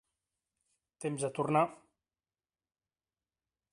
[1.05, 1.63] Temps de tornar